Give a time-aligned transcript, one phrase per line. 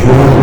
[0.00, 0.39] Sure.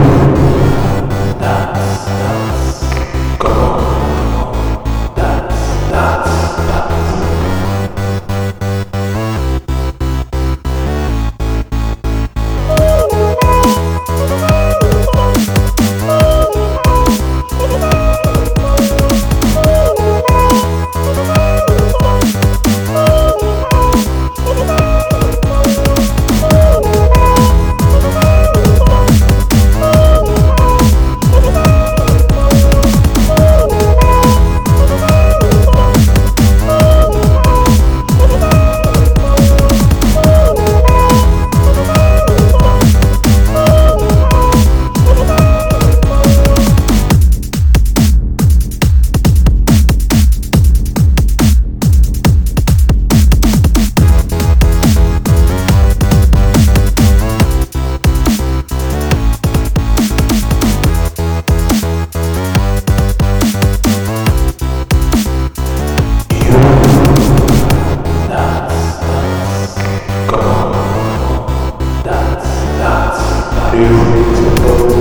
[73.78, 74.97] you.